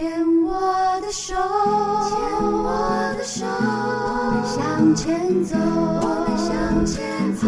[0.00, 0.08] 牵
[0.42, 7.46] 我的手，牵我的手，我们向前走，我们向前走。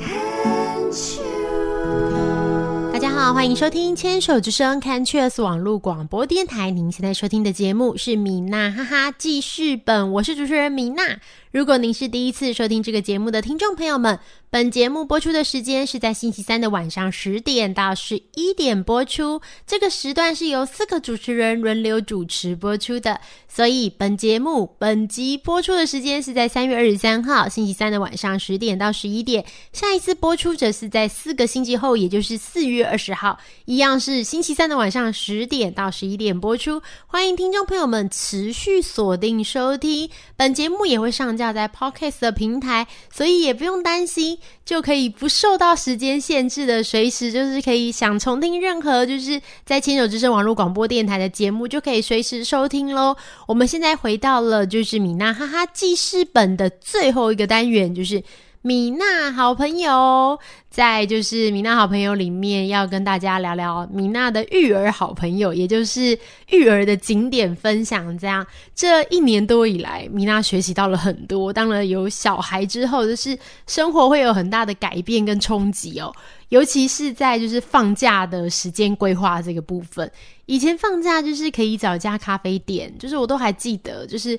[0.00, 2.92] Can't you？
[2.92, 6.70] 大家好，欢迎收听《牵手之声》看 Cheers 网络广播电台。
[6.70, 11.18] 您现在收听的节目是米娜哈哈记事本，我是主持人米娜。
[11.52, 19.38] 如果您是第一次收听这个节目的听众朋友们，本节目播出的时间是在星期三的晚上十点到十一点播出。
[19.66, 29.44] 这个时段是由四个主持人轮流主持播出的，所以本节目本集播出的时间是在三月二十三号星期三的晚上十点到十一点。
[29.74, 36.80] 下一次播出则是在四个星期后，也就是四月二十号，一样是星期三的晚上十点到十一点播出。
[37.06, 53.16] 欢迎听众朋友们持续锁定收听，本节目也会上架要在 Podcast 的平台，所以也不用担心，就可以不受到时间限制的，随时就是可以想重听任何就是在牵手之声网络广播电台的节目，就可以随时收听喽。
[53.46, 58.22] 我们现在回到了就是米娜哈哈记事本的最后一个单元，就是。
[58.64, 60.38] 米娜好朋友，
[60.70, 66.16] 在就是米娜好朋友里面，要跟大家聊聊米娜的育儿好朋友，也就是
[66.48, 68.16] 育儿的景点分享。
[68.16, 71.52] 这样，这一年多以来，米娜学习到了很多。
[71.52, 76.14] 当了有小孩之后，就是生活会有很大的改变跟冲击哦，
[76.50, 80.08] 尤其是在就是放假的时间规划这个部分。
[80.46, 84.38] 以前放假就是可以找家咖啡店，就是我都还记得，就是。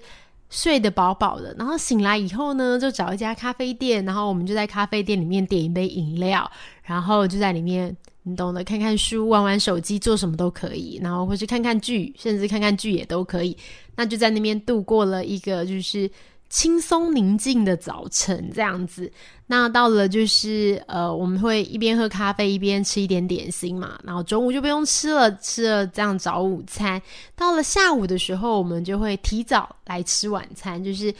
[0.54, 6.50] 睡得饱饱的，然后醒来以后呢，就找一家咖啡店，然后我们就在咖啡店里面点一杯饮料，
[6.84, 13.58] 然后就在里面，你懂得，看看书、玩玩手机，做什么都可以，然后或是看看剧，甚至看看剧也都可以。
[13.96, 16.08] 那就在那边度过了一个就是
[16.54, 19.12] 轻松宁静的早晨，这样子。
[19.48, 27.02] 那到了就是呃，我们会一边喝咖啡一边吃一点点心嘛，然后中午就不用吃了，吃了这样早午餐。
[27.36, 31.12] 到了下午的时候，我们就会提早来吃晚餐，就是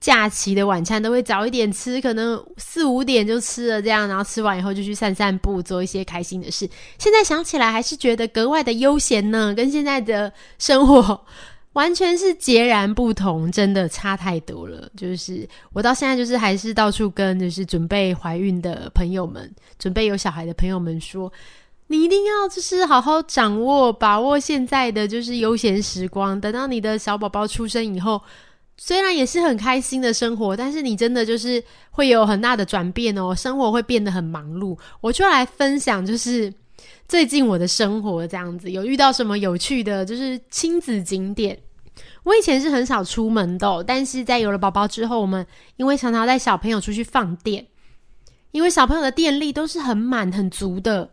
[0.00, 6.66] 假期的晚餐都会早一点吃，可能四五点就吃了这样，然后吃完以后就去散散步，做一些开心的事。
[6.98, 11.20] 现在想起来还是觉得格外的悠闲呢，跟现在的生活。
[11.74, 14.90] 完全是截然不同，真的差太多了。
[14.96, 21.30] 就是我到现在就是还是到处跟就是准备怀孕的朋友们、准备有小孩的朋友们说，
[21.88, 26.40] 你一定要就是好好掌握、把握现在的就是悠闲时光。
[26.40, 28.22] 等到你的小宝宝出生以后，
[28.76, 34.78] 虽然也是很开心的生活，但是你真的就是会有很大的转变哦，生活会变得很忙碌。
[35.00, 36.52] 我就来分享，就是
[37.06, 41.58] 最近我的生活这样子，有遇到什么有趣的，就是亲子景点。
[42.24, 47.66] 我以前是很少出门的，但是在有了宝宝之后，我们因为常常带小朋友出去放电，
[48.50, 51.10] 因为小朋友的电力都是很满很足的，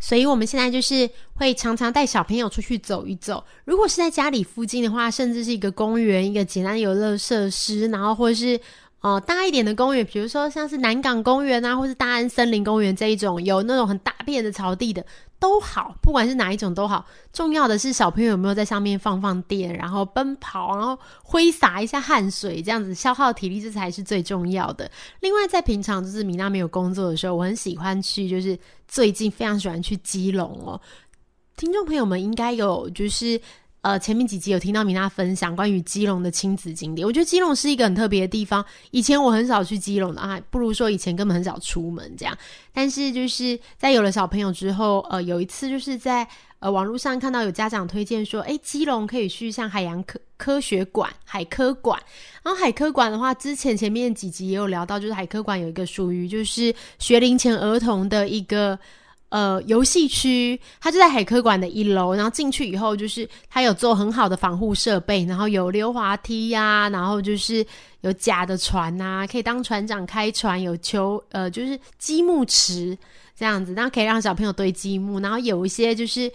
[0.00, 3.44] 所以我们现在就是会常常带小朋友出去走一走。
[3.66, 8.58] 如果是在家里附近的话，甚至是一个公园、一个简单游乐设施，然后或者是
[9.00, 15.04] 哦大一点的公园，比如说像是南港公园啊，或是大安森林公园这一种有那种很大片的草地的。
[15.40, 24.90] 都好，不管是哪一种都好，重要的是小朋友有没有在上面放放电，然后奔跑，然后挥洒一下汗水，这样子消耗体力，这才是最重要的。
[25.20, 30.80] 另外，在平常就是米娜没有工作的时候，我很喜欢去，就是最近非常喜欢去基隆哦。
[31.56, 33.40] 听众朋友们应该有就是。
[33.88, 38.62] 呃，前面几集有听到米娜分享关于基隆的亲子景点，我觉得基隆是一个很特别的地方。
[38.90, 42.36] 以前我很少去基隆的啊，不如说以前根本很少出门这样。
[42.70, 46.28] 但是就是在有了小朋友之后，呃，有一次就是在
[46.58, 51.98] 呃网络上看到有家长推荐说，哎，基隆可以去像海洋科科学馆、海科馆。
[52.42, 58.78] 然后海科馆的话，之前前面几集也有聊到，就是海科馆有一个属于就是学龄前儿童的一个。
[59.30, 67.64] 呃，游戏区它就在海科馆的一楼，然后进去以后就是它有做很好的防护设备，然后有溜滑梯呀，然后就是
[68.00, 72.96] 有假的船呐，可以当船长开船，有球呃就是积木池
[73.36, 76.32] 这样子，然后可以让小朋友堆积木，然后有一些就是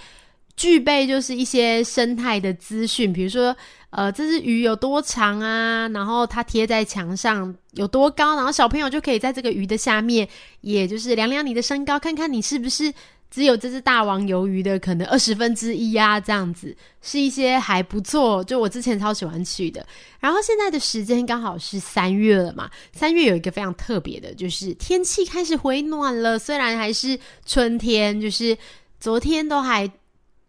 [0.56, 3.56] 具备就是一些生态的资讯，比如说。
[3.95, 5.88] 呃，这只鱼有多长啊？
[5.90, 8.36] 然后它贴在墙上有多高？
[8.36, 10.28] 然后小朋友就可以在这个鱼的下面，
[10.62, 12.92] 也就是量量你的身高，看看你是不是
[13.30, 16.19] 只有这只大王鱿鱼的可能二十分之一啊？
[16.19, 19.86] 这样子是一些还不错，就我之前超喜欢去的。
[20.19, 28.57] 然后现在的时间刚好是三月了嘛，三月有一个非常特别的，就是天气开始回暖了，虽然还是春天，就是
[29.00, 29.88] 昨天都还。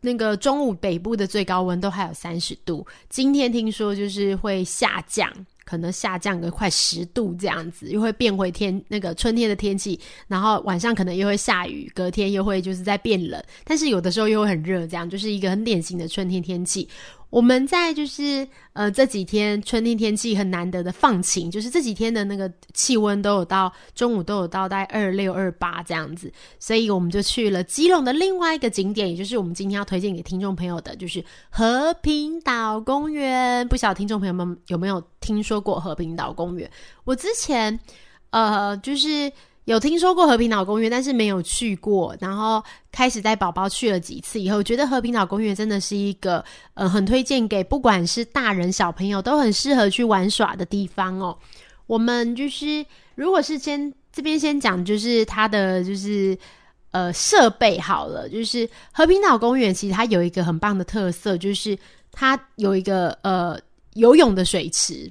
[0.04, 5.32] 那个中午北部的最高温都还有三十度，今天听说就是会下降，
[5.64, 9.98] 可能下降个快十度这样子，又会变回天那个春天的天气，
[10.28, 16.86] 然后晚上可能又会下雨，隔天又会就是在变冷，但是有的时候又会很热，这样就是一个很典型的春天天气。
[17.34, 33.66] 我们在就是呃这几天春天天气很难得的放晴，就是这几天的那个气温都有到中午都有到大概二六二八这样子，所以我们就去了基隆的另外一个景点，也就是我们今天要推荐给听众朋友的，就是和平岛公园。
[33.66, 36.70] 不晓得听众朋友们有没有听说过和平岛公园？
[37.02, 37.80] 我之前
[38.30, 39.32] 呃就是。
[39.64, 42.14] 有听说过和平岛公园，但是没有去过。
[42.20, 42.62] 然后
[42.92, 46.44] 开始带宝宝去了几次以后，觉得和平岛公园真的是一个
[46.74, 51.36] 呃很推荐给不管是大人小朋友都很适合去玩耍的地方哦。
[51.86, 52.84] 我们就是
[53.14, 56.36] 如果是先这边先讲，就是它的就是
[56.90, 61.78] 呃设备好了，就是和平岛公园其实它有一个很棒的特色，就是
[62.12, 63.58] 它有一个呃
[63.94, 65.10] 游泳的水池。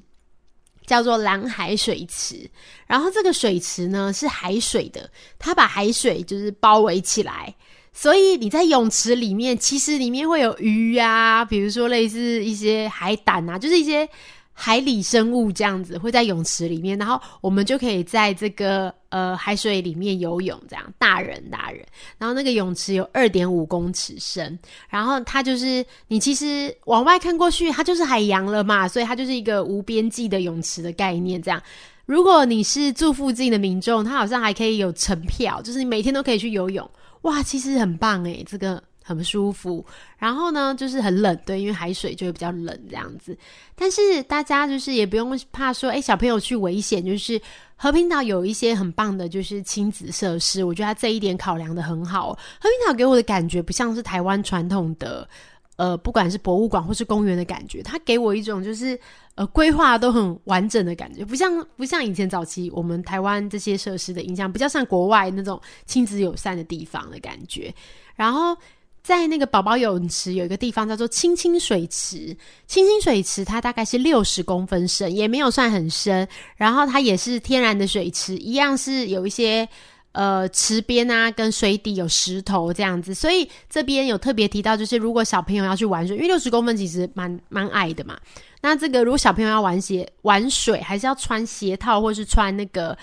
[0.85, 2.49] 叫做蓝海水池，
[2.87, 7.53] 然后这个水池呢是海水的，它把海水就是包围起来，
[7.93, 14.07] 所以你在泳池里面，其实里面会有鱼啊，比如说类似一些海胆啊，就是一些。
[14.53, 21.83] 海里生物这样子会在泳池里面，然后我们就可以在这个呃海水里面游泳，这样大人大人。
[22.17, 24.57] 然后那个泳池有二点五公尺深，
[24.87, 31.41] 然后它就是你其实往外看过去，它就是海洋了嘛，所以它就是一个无边际的泳池的概念。
[31.41, 31.61] 这样，
[32.05, 36.89] 如果你是住附近的民众，它好像还可以有成票，就是你每天都可以去游泳。
[37.23, 38.81] 哇，其实很棒诶，这个。
[39.03, 39.85] 很不舒服，
[40.17, 43.37] 然后呢，就是很冷，对，因为海水就会比较冷这样子。
[43.75, 47.03] 但是大家就是也不用怕说，哎，小朋友去危险。
[47.03, 47.39] 就是
[47.75, 52.31] 和平岛有一些很棒的，就是亲子设施，我觉得它这一点考量的很好。
[52.31, 55.27] 和平岛给我的感觉不像是台湾传统的，
[55.75, 58.97] 呃，不管是博物馆或是公园的感觉，它给我一种就是
[59.35, 67.73] 呃规划都很完整的感觉，不像不像以前早期我们台湾这些设施的印象，比较像国外那种亲子友善的地方的感觉，
[68.15, 68.55] 然后。
[69.03, 72.35] 在那个宝宝泳池有一个地方叫做青青水池，
[72.65, 76.25] 青青水池它大概是六十公分深，也没有算很深。
[76.55, 79.67] 然后它也是天然的水池，一样是有一些
[80.13, 83.13] 呃池边啊跟水底有石头这样子。
[83.13, 88.17] 所以这边有特别提到，就是如果小朋友要去玩水，因为六十公分其实蛮蛮矮的嘛。
[88.61, 92.97] 那这个如果小朋友要玩鞋玩水，还是要穿鞋套或是穿那个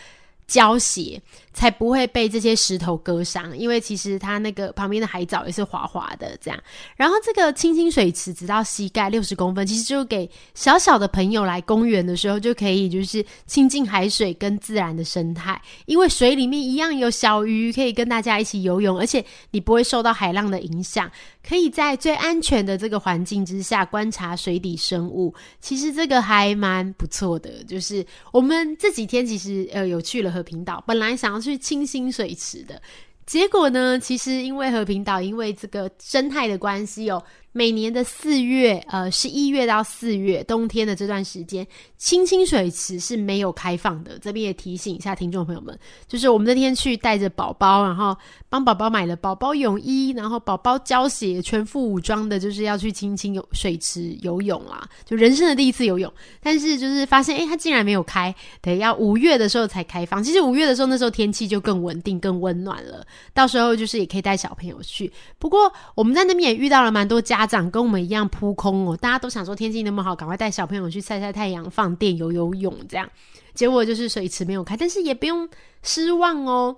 [0.50, 1.22] 胶鞋。
[1.52, 6.58] 才不会被这些石头割伤，因为其实它那个旁边的海藻也是滑滑的这样。
[6.96, 21.10] 然后这个清清水池直到膝盖六十公分，其实就给小小的朋友来公园的时候就可以就是亲近海水跟自然的生态，因为水里面一样有小鱼可以跟大家一起游泳，而且你不会受到海浪的影响，
[21.46, 25.34] 可以在最安全的这个环境之下观察水底生物。
[25.60, 31.40] 其实这个还蛮不错的，就是我们这几天其实呃有去了和平岛，本来想要。
[31.40, 32.82] 去清新水池的
[33.24, 33.98] 结果呢？
[33.98, 37.22] 其实因为和平岛因为这个生态的关系哦。
[37.52, 41.66] 每年的四月，呃，十一月到四月，冬天的这段时间，
[41.96, 44.16] 清清水池是没有开放的。
[44.20, 45.76] 这边也提醒一下听众朋友们，
[46.06, 48.16] 就是我们那天去带着宝宝，然后
[48.48, 56.12] 帮宝宝买了宝宝泳衣，然后宝宝胶鞋，全副武装的，就是要去清清水池游泳啦，就人生的第一次游泳。
[56.40, 58.32] 但是就是发现，哎，它竟然没有开，
[58.62, 60.22] 得要五月的时候才开放。
[60.22, 63.04] 其实五月的时候，那时候天气就更稳定、更温暖了，
[63.34, 65.12] 到时候就是也可以带小朋友去。
[65.40, 67.39] 不过我们在那边也遇到了蛮多家。
[67.40, 73.08] 家长跟我们一样扑空哦，大家都想说天气那么好，赶快带小朋友去晒晒太阳、放电、游游泳这样。
[73.54, 75.48] 结果就是水池没有开，但是也不用
[75.82, 76.76] 失望哦，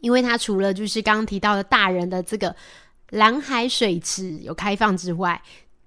[0.00, 2.54] 因为它除了就是刚刚提到的大人的这个
[3.10, 5.40] 蓝海水池有开放之外，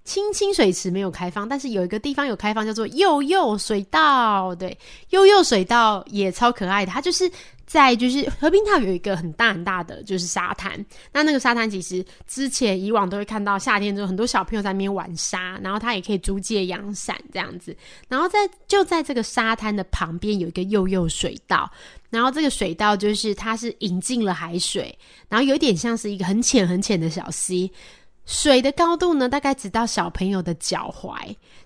[0.04, 4.54] 清清水池没有开放，但是有一个地方有开放，叫做幼幼水道。
[4.54, 4.76] 对，
[5.10, 7.30] 幼幼水道也超可爱的，它就是。
[7.72, 17.74] 在就是和平岛有一个很大很大的就是沙滩，那那个沙滩其实之前以往都会看到夏天之后很多小朋友在那边玩沙，然后他也可以租借阳伞这样子，
[18.10, 18.38] 然后在
[18.68, 21.70] 就在这个沙滩的旁边有一个幼幼水道，
[22.10, 24.94] 然后这个水道就是它是引进了海水，
[25.30, 27.72] 然后有点像是一个很浅很浅的小溪。
[28.24, 31.14] 水的高度呢，大概只到小朋友的脚踝，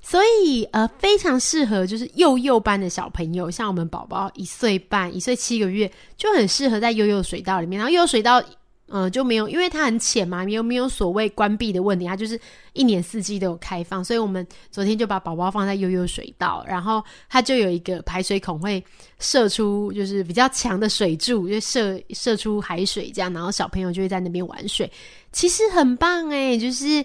[0.01, 7.79] 所以呃，非常适合就是幼幼班的小朋友，像我们宝宝一岁半、一岁七个月，就很适合在幼幼水道里面。
[7.79, 8.43] 然后幼幼水道。
[8.89, 12.07] 嗯，就没有，因为它很浅嘛，有没有所谓关闭的问题？
[12.07, 12.39] 它就是
[12.73, 18.83] 一年四季都有开放，所以我们昨天就把宝宝放在悠悠水道，然后它就有一个排水孔，会
[19.19, 24.89] 射出就是比较强的水柱，就射射出海水这样，然后小朋友就会在那边玩水，
[25.33, 27.05] 其实很棒诶，就是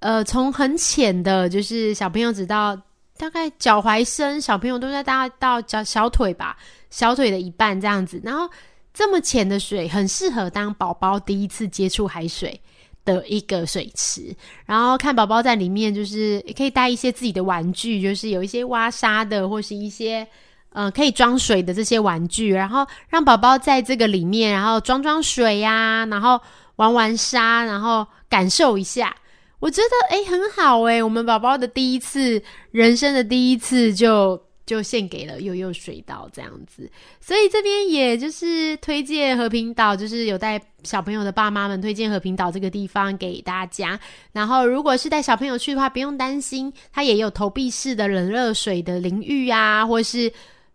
[0.00, 2.76] 呃，从很浅的，就是小朋友直到
[3.16, 6.54] 大概脚踝深，小朋友都在大概到脚小腿吧，
[6.90, 8.20] 小腿的一半这样子。
[8.22, 8.46] 然后
[8.94, 12.58] 这么浅的水，很适合当宝宝第一次接触海水
[13.04, 14.34] 的一个水池。
[14.64, 20.24] 然后看宝宝在里面，就是也可以带一些自己的玩具，就是有一些挖沙的，或是一些
[20.70, 26.40] 呃可以装水的这些玩具，然后让宝宝在这个里面，然后装装水呀，然后
[26.76, 29.14] 玩玩沙，然后感受一下。
[29.58, 36.90] 我觉得诶很好诶，我们宝宝的第一次，人生的第一次就就献给了悠悠水岛这样子，
[37.20, 43.98] 所以这边也就是推荐和平岛，就是有带小朋友的爸妈们推荐和平岛这个地方给大家。
[44.32, 50.32] 然后如果是带小朋友去的话，不用担心，它也有投币式的冷热水的淋浴啊，或是。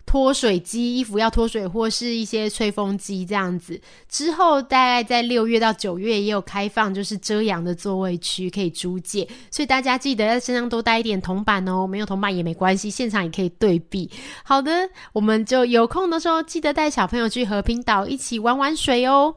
[0.09, 3.79] 脱水机，衣服要脱水，或是一些吹风机这样子。
[4.09, 11.85] 之后大概在六月到九月也有开放，就是遮阳的座位区可以租借，所以大家记得在身上多带一点铜板哦。
[11.85, 14.09] 没有铜板也没关系，现场也可以对比。
[14.43, 19.35] 好的，我们就有空的时候记得带小朋友去和平岛一起玩玩水哦。